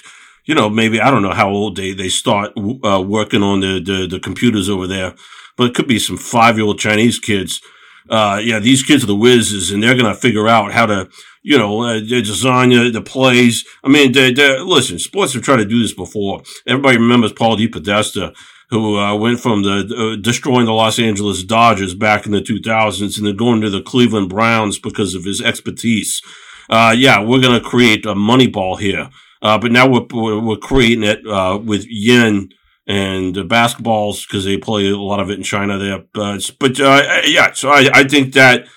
you 0.44 0.54
know, 0.54 0.70
maybe 0.70 1.00
I 1.00 1.10
don't 1.10 1.24
know 1.24 1.34
how 1.34 1.50
old 1.50 1.78
they 1.78 1.94
they 1.94 2.10
start 2.10 2.52
uh, 2.84 3.02
working 3.02 3.44
on 3.44 3.62
the, 3.62 3.80
the 3.80 4.08
the 4.08 4.20
computers 4.20 4.68
over 4.68 4.88
there 4.88 5.16
but 5.60 5.68
it 5.68 5.76
could 5.76 5.88
be 5.90 6.00
some 6.00 6.16
five 6.16 6.58
year 6.58 6.66
old 6.66 6.80
Chinese 6.80 7.20
kids. 7.20 7.62
Uh, 8.10 8.40
yeah, 8.44 8.60
these 8.60 8.84
kids 8.84 9.04
are 9.04 9.08
the 9.08 9.16
whizzes, 9.16 9.72
and 9.72 9.82
they're 9.82 9.98
gonna 9.98 10.16
figure 10.16 10.48
out 10.48 10.72
how 10.72 10.86
to, 10.86 11.10
you 11.44 11.58
know, 11.58 11.84
uh, 11.84 12.00
design 12.00 12.70
the, 12.70 12.90
the 12.92 13.02
plays. 13.02 13.66
I 13.84 13.90
mean, 13.90 14.12
they, 14.12 14.34
they, 14.34 14.60
listen, 14.60 15.00
sports 15.00 15.34
have 15.34 15.44
tried 15.44 15.58
to 15.58 15.66
do 15.66 15.82
this 15.82 15.94
before. 15.94 16.42
Everybody 16.68 16.98
remembers 16.98 17.34
Paul 17.34 17.58
DePodesta 17.58 18.36
who 18.70 18.98
uh, 18.98 19.16
went 19.16 19.40
from 19.40 19.64
the 19.64 20.16
uh, 20.16 20.22
destroying 20.22 20.66
the 20.66 20.74
Los 20.74 21.00
Angeles 21.00 21.44
Dodgers 21.44 21.96
back 21.96 22.26
in 22.26 22.32
the 22.32 22.42
2000s 22.42 23.18
and 23.18 23.26
then 23.26 23.36
going 23.36 23.62
to 23.62 23.70
the 23.70 23.82
Cleveland 23.82 24.30
Browns 24.30 24.78
because 24.80 25.16
of 25.16 25.24
his 25.24 25.42
expertise. 25.42 26.22
Uh, 26.70 26.94
yeah, 26.96 27.20
we're 27.20 27.42
going 27.42 27.60
to 27.60 27.68
create 27.68 28.06
a 28.06 28.14
money 28.14 28.48
ball 28.48 28.76
here. 28.76 29.10
Uh, 29.42 29.58
but 29.58 29.72
now 29.72 29.88
we're, 29.88 30.40
we're, 30.40 30.58
creating 30.58 31.04
it 31.04 31.26
uh, 31.26 31.58
with 31.58 31.86
yen 31.88 32.50
and 32.90 33.36
the 33.36 33.44
basketballs 33.44 34.28
because 34.28 34.44
they 34.44 34.58
play 34.58 34.90
a 34.90 34.98
lot 34.98 35.20
of 35.20 35.30
it 35.30 35.38
in 35.38 35.44
China 35.44 35.78
there. 35.78 36.04
Uh, 36.16 36.40
but 36.60 36.78
yeah, 36.80 37.52
so 37.54 37.70
I, 37.70 37.90
I 37.94 38.04
think 38.04 38.34
that, 38.34 38.68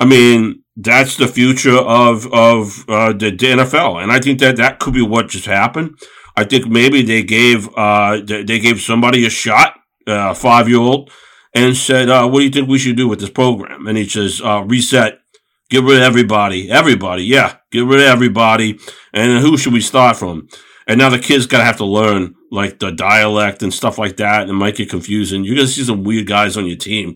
I 0.00 0.04
mean, 0.04 0.64
that's 0.76 1.16
the 1.16 1.28
future 1.28 1.76
of 1.76 2.26
of 2.32 2.84
the, 2.86 3.14
the 3.18 3.46
NFL, 3.46 4.02
and 4.02 4.10
I 4.10 4.18
think 4.18 4.40
that 4.40 4.56
that 4.56 4.80
could 4.80 4.94
be 4.94 5.02
what 5.02 5.28
just 5.28 5.46
happened. 5.46 5.96
I 6.36 6.44
think 6.44 6.66
maybe 6.66 7.02
they 7.02 7.22
gave 7.22 7.68
uh, 7.76 8.20
they 8.24 8.58
gave 8.58 8.80
somebody 8.80 9.26
a 9.26 9.30
shot, 9.30 9.74
a 10.06 10.12
uh, 10.12 10.34
five 10.34 10.68
year 10.68 10.78
old, 10.78 11.10
and 11.54 11.76
said, 11.76 12.08
uh, 12.08 12.26
"What 12.28 12.40
do 12.40 12.44
you 12.44 12.50
think 12.50 12.68
we 12.68 12.78
should 12.78 12.96
do 12.96 13.08
with 13.08 13.20
this 13.20 13.30
program?" 13.30 13.86
And 13.86 13.98
he 13.98 14.08
says, 14.08 14.40
uh, 14.42 14.64
"Reset, 14.66 15.18
get 15.68 15.84
rid 15.84 15.98
of 15.98 16.02
everybody, 16.02 16.70
everybody, 16.70 17.24
yeah, 17.24 17.56
get 17.70 17.84
rid 17.84 18.00
of 18.00 18.06
everybody, 18.06 18.78
and 19.12 19.42
who 19.42 19.58
should 19.58 19.72
we 19.72 19.80
start 19.80 20.16
from?" 20.16 20.48
And 20.90 20.98
now 20.98 21.08
the 21.08 21.20
kids 21.20 21.46
gotta 21.46 21.62
have 21.62 21.76
to 21.76 21.84
learn 21.84 22.34
like 22.50 22.80
the 22.80 22.90
dialect 22.90 23.62
and 23.62 23.72
stuff 23.72 23.96
like 23.96 24.16
that, 24.16 24.40
and 24.42 24.50
it 24.50 24.54
might 24.54 24.74
get 24.74 24.90
confusing. 24.90 25.44
You're 25.44 25.54
gonna 25.54 25.68
see 25.68 25.84
some 25.84 26.02
weird 26.02 26.26
guys 26.26 26.56
on 26.56 26.66
your 26.66 26.76
team, 26.76 27.14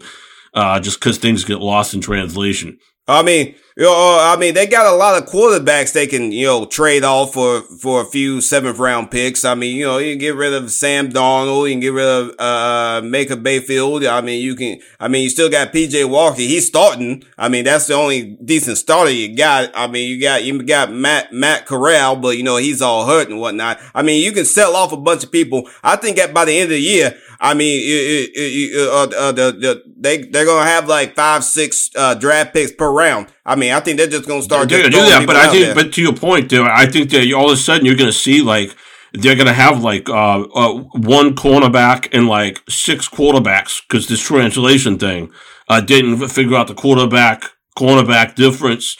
uh, 0.55 0.79
just 0.79 1.01
because 1.01 1.19
things 1.19 1.45
get 1.45 1.59
lost 1.59 1.93
in 1.93 2.01
translation. 2.01 2.79
I 3.09 3.25
mean, 3.25 3.57
you 3.77 3.83
know, 3.83 3.91
uh, 3.93 4.33
I 4.33 4.37
mean, 4.39 4.55
they 4.55 4.69
got 4.69 4.87
a 4.87 4.95
lot 4.95 5.21
of 5.21 5.29
quarterbacks 5.29 5.93
they 5.93 6.07
can, 6.07 6.31
you 6.31 6.47
know, 6.47 6.65
trade 6.65 7.03
off 7.03 7.33
for, 7.33 7.63
for 7.63 8.03
a 8.03 8.05
few 8.05 8.41
seventh 8.41 8.79
round 8.79 9.11
picks. 9.11 9.45
I 9.45 9.57
mean, 9.57 9.77
you 9.77 9.85
know, 9.85 9.99
you 9.99 10.13
can 10.13 10.21
get 10.21 10.37
rid 10.37 10.55
of 10.55 10.71
Sam 10.71 11.11
Darnold, 11.11 11.67
you 11.67 11.73
can 11.73 11.81
get 11.81 11.93
rid 11.93 12.07
of, 12.07 12.35
uh, 12.39 13.01
Baker 13.01 13.35
Mayfield. 13.35 14.05
I 14.05 14.21
mean, 14.21 14.41
you 14.41 14.55
can, 14.55 14.79
I 15.01 15.09
mean, 15.09 15.25
you 15.25 15.29
still 15.29 15.51
got 15.51 15.73
PJ 15.73 16.09
Walker. 16.09 16.37
He's 16.37 16.69
starting. 16.69 17.25
I 17.37 17.49
mean, 17.49 17.65
that's 17.65 17.89
the 17.89 17.95
only 17.95 18.37
decent 18.45 18.79
starter 18.79 19.11
you 19.11 19.37
got. 19.37 19.73
I 19.75 19.89
mean, 19.89 20.09
you 20.09 20.21
got, 20.21 20.45
you 20.45 20.63
got 20.63 20.93
Matt, 20.93 21.33
Matt 21.33 21.67
Corral, 21.67 22.15
but 22.15 22.37
you 22.37 22.45
know, 22.45 22.59
he's 22.59 22.81
all 22.81 23.07
hurt 23.07 23.29
and 23.29 23.41
whatnot. 23.41 23.81
I 23.93 24.03
mean, 24.03 24.23
you 24.23 24.31
can 24.31 24.45
sell 24.45 24.77
off 24.77 24.93
a 24.93 24.97
bunch 24.97 25.25
of 25.25 25.33
people. 25.33 25.69
I 25.83 25.97
think 25.97 26.19
at 26.19 26.33
by 26.33 26.45
the 26.45 26.53
end 26.53 26.65
of 26.65 26.71
the 26.71 26.81
year, 26.81 27.19
I 27.41 27.55
mean, 27.55 27.81
it, 27.83 28.31
it, 28.35 28.73
it, 28.73 28.89
uh, 28.89 29.17
uh, 29.17 29.33
the, 29.33 29.53
the, 29.53 29.83
they, 29.97 30.19
they're 30.19 30.45
going 30.45 30.65
to 30.65 30.71
have 30.71 30.89
like 30.89 31.15
five, 31.15 31.45
six, 31.45 31.91
uh, 31.97 32.15
draft 32.15 32.53
picks 32.55 32.73
per 32.73 32.91
round. 32.91 33.27
I 33.45 33.57
mean, 33.57 33.64
I 33.73 33.81
think 33.81 33.99
they're 33.99 34.07
just 34.07 34.27
going 34.27 34.41
to 34.41 34.45
start. 34.45 34.69
They're 34.69 34.81
going 34.81 34.93
to 34.93 34.99
do 34.99 35.05
that, 35.07 35.27
but 35.27 35.37
I 35.37 35.51
think, 35.51 35.67
there. 35.67 35.75
but 35.75 35.93
to 35.95 36.03
your 36.03 36.15
point, 36.15 36.51
there, 36.51 36.65
I 36.65 36.87
think 36.87 37.11
that 37.11 37.33
all 37.33 37.47
of 37.47 37.53
a 37.53 37.57
sudden 37.57 37.87
you're 37.87 37.97
going 37.97 38.11
to 38.11 38.13
see 38.13 38.43
like, 38.43 38.75
they're 39.13 39.37
going 39.37 39.47
to 39.47 39.53
have 39.53 39.83
like, 39.83 40.09
uh, 40.09 40.43
uh, 40.43 40.75
one 40.93 41.37
cornerback 41.37 42.09
and 42.13 42.27
like 42.27 42.63
six 42.69 43.09
quarterbacks 43.09 43.81
because 43.89 44.09
this 44.09 44.21
translation 44.21 44.99
thing, 44.99 45.31
uh, 45.69 45.81
didn't 45.81 46.27
figure 46.29 46.57
out 46.57 46.67
the 46.67 46.75
quarterback, 46.75 47.45
cornerback 47.79 48.35
difference. 48.35 48.97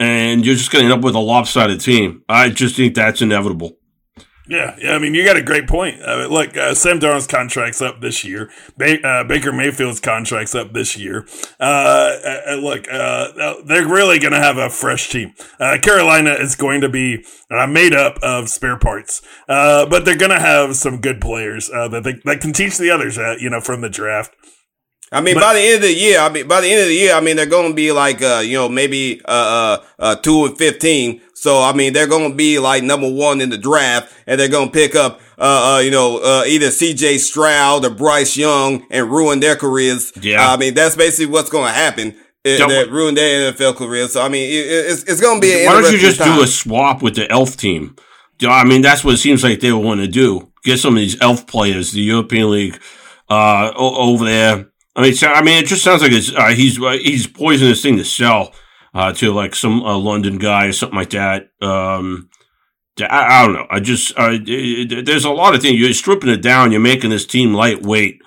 And 0.00 0.44
you're 0.44 0.56
just 0.56 0.72
going 0.72 0.82
to 0.82 0.90
end 0.90 0.98
up 0.98 1.04
with 1.04 1.14
a 1.14 1.20
lopsided 1.20 1.80
team. 1.80 2.24
I 2.28 2.50
just 2.50 2.76
think 2.76 2.94
that's 2.94 3.22
inevitable. 3.22 3.78
Yeah, 4.46 4.76
yeah. 4.78 4.94
I 4.94 4.98
mean, 4.98 5.14
you 5.14 5.24
got 5.24 5.38
a 5.38 5.42
great 5.42 5.66
point. 5.66 6.00
Mean, 6.00 6.28
look, 6.28 6.54
uh, 6.54 6.74
Sam 6.74 7.00
Darnold's 7.00 7.26
contract's 7.26 7.80
up 7.80 8.02
this 8.02 8.24
year. 8.24 8.50
Ba- 8.76 9.06
uh, 9.06 9.24
Baker 9.24 9.52
Mayfield's 9.52 10.00
contract's 10.00 10.54
up 10.54 10.74
this 10.74 10.98
year. 10.98 11.26
Uh, 11.58 12.42
uh 12.48 12.54
look, 12.56 12.86
uh, 12.90 13.54
they're 13.64 13.88
really 13.88 14.18
going 14.18 14.34
to 14.34 14.38
have 14.38 14.58
a 14.58 14.68
fresh 14.68 15.08
team. 15.08 15.32
Uh, 15.58 15.78
Carolina 15.80 16.32
is 16.32 16.56
going 16.56 16.82
to 16.82 16.90
be 16.90 17.24
made 17.50 17.94
up 17.94 18.18
of 18.22 18.50
spare 18.50 18.78
parts, 18.78 19.22
but 19.46 20.04
they're 20.04 20.16
going 20.16 20.30
to 20.30 20.40
have 20.40 20.76
some 20.76 21.00
good 21.00 21.20
players 21.22 21.68
that 21.68 22.02
they, 22.04 22.20
that 22.24 22.40
can 22.42 22.52
teach 22.52 22.76
the 22.76 22.90
others, 22.90 23.16
you 23.40 23.48
know, 23.48 23.60
from 23.60 23.80
the 23.80 23.88
draft. 23.88 24.34
I 25.14 25.20
mean, 25.20 25.34
but, 25.34 25.42
by 25.42 25.54
the 25.54 25.60
end 25.60 25.74
of 25.76 25.82
the 25.82 25.94
year, 25.94 26.18
I 26.18 26.28
mean, 26.28 26.48
by 26.48 26.60
the 26.60 26.68
end 26.68 26.80
of 26.82 26.88
the 26.88 26.94
year, 26.94 27.14
I 27.14 27.20
mean, 27.20 27.36
they're 27.36 27.46
going 27.46 27.68
to 27.68 27.74
be 27.74 27.92
like, 27.92 28.20
uh, 28.20 28.42
you 28.44 28.54
know, 28.54 28.68
maybe, 28.68 29.20
uh, 29.24 29.28
uh, 29.28 29.84
uh, 30.00 30.16
two 30.16 30.44
and 30.44 30.58
15. 30.58 31.20
So, 31.34 31.62
I 31.62 31.72
mean, 31.72 31.92
they're 31.92 32.08
going 32.08 32.30
to 32.30 32.36
be 32.36 32.58
like 32.58 32.82
number 32.82 33.08
one 33.08 33.40
in 33.40 33.50
the 33.50 33.58
draft 33.58 34.12
and 34.26 34.40
they're 34.40 34.48
going 34.48 34.68
to 34.68 34.72
pick 34.72 34.96
up, 34.96 35.20
uh, 35.38 35.76
uh, 35.76 35.78
you 35.78 35.92
know, 35.92 36.18
uh, 36.18 36.42
either 36.46 36.66
CJ 36.66 37.18
Stroud 37.18 37.84
or 37.84 37.90
Bryce 37.90 38.36
Young 38.36 38.84
and 38.90 39.08
ruin 39.08 39.38
their 39.38 39.54
careers. 39.54 40.12
Yeah. 40.20 40.50
I 40.50 40.56
mean, 40.56 40.74
that's 40.74 40.96
basically 40.96 41.32
what's 41.32 41.50
going 41.50 41.68
to 41.68 41.72
happen. 41.72 42.16
It, 42.42 42.58
that 42.58 42.90
ruin 42.90 43.14
their 43.14 43.52
NFL 43.52 43.76
career. 43.76 44.08
So, 44.08 44.20
I 44.20 44.28
mean, 44.28 44.50
it, 44.50 44.66
it's, 44.66 45.04
it's 45.04 45.20
going 45.20 45.40
to 45.40 45.46
be 45.46 45.64
Why 45.64 45.80
don't 45.80 45.92
you 45.92 45.98
just 45.98 46.18
time. 46.18 46.36
do 46.36 46.42
a 46.42 46.46
swap 46.46 47.02
with 47.02 47.14
the 47.14 47.30
elf 47.30 47.56
team? 47.56 47.94
I 48.42 48.64
mean, 48.64 48.82
that's 48.82 49.04
what 49.04 49.14
it 49.14 49.18
seems 49.18 49.44
like 49.44 49.60
they 49.60 49.72
want 49.72 50.00
to 50.00 50.08
do. 50.08 50.50
Get 50.64 50.78
some 50.78 50.94
of 50.94 51.00
these 51.00 51.18
elf 51.20 51.46
players, 51.46 51.92
the 51.92 52.00
European 52.02 52.50
League, 52.50 52.80
uh, 53.30 53.72
over 53.76 54.24
there 54.24 54.66
I 54.96 55.02
mean, 55.02 55.14
I 55.22 55.42
mean, 55.42 55.62
it 55.62 55.66
just 55.66 55.82
sounds 55.82 56.02
like 56.02 56.12
it's, 56.12 56.32
uh, 56.32 56.48
he's 56.48 56.80
uh, 56.80 56.98
he's 57.02 57.26
poisoning 57.26 57.70
this 57.70 57.82
thing 57.82 57.96
to 57.96 58.04
sell 58.04 58.54
uh, 58.94 59.12
to 59.14 59.32
like 59.32 59.54
some 59.54 59.82
uh, 59.82 59.98
London 59.98 60.38
guy 60.38 60.66
or 60.66 60.72
something 60.72 60.98
like 60.98 61.10
that. 61.10 61.50
Um, 61.60 62.30
I, 63.00 63.40
I, 63.42 63.46
don't 63.46 63.54
know. 63.54 63.66
I 63.70 63.80
just 63.80 64.12
it, 64.16 64.48
it, 64.48 65.06
there's 65.06 65.24
a 65.24 65.30
lot 65.30 65.54
of 65.54 65.62
things. 65.62 65.78
You're 65.78 65.92
stripping 65.92 66.30
it 66.30 66.42
down. 66.42 66.70
You're 66.70 66.80
making 66.80 67.10
this 67.10 67.26
team 67.26 67.54
lightweight. 67.54 68.22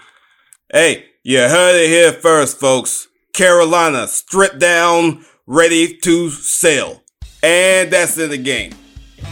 Hey, 0.71 1.05
you 1.23 1.39
heard 1.39 1.75
it 1.75 1.87
here 1.87 2.11
first, 2.11 2.59
folks. 2.59 3.07
Carolina 3.33 4.07
stripped 4.07 4.59
down, 4.59 5.23
ready 5.45 5.97
to 5.99 6.29
sell, 6.29 7.03
and 7.41 7.91
that's 7.91 8.17
in 8.17 8.31
the 8.31 8.37
game. 8.37 8.73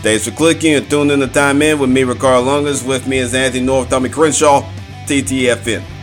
Thanks 0.02 0.26
for 0.26 0.32
clicking 0.32 0.76
and 0.76 0.90
tuning 0.90 1.22
in 1.22 1.30
time 1.30 1.62
in 1.62 1.80
with 1.80 1.90
me, 1.90 2.04
Ricardo 2.04 2.44
Longas. 2.44 2.84
With 2.84 3.08
me 3.08 3.18
is 3.18 3.34
Anthony 3.34 3.66
North, 3.66 3.90
Tommy 3.90 4.10
Crenshaw, 4.10 4.62
TTFN. 5.08 5.95